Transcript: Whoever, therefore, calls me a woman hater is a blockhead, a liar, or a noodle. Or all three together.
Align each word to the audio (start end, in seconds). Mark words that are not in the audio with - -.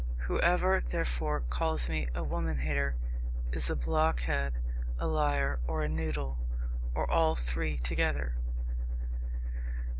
Whoever, 0.21 0.79
therefore, 0.81 1.41
calls 1.41 1.87
me 1.87 2.07
a 2.15 2.23
woman 2.23 2.57
hater 2.57 2.95
is 3.51 3.69
a 3.69 3.75
blockhead, 3.75 4.57
a 4.97 5.05
liar, 5.05 5.59
or 5.67 5.83
a 5.83 5.87
noodle. 5.89 6.39
Or 6.95 7.07
all 7.11 7.35
three 7.35 7.77
together. 7.77 8.33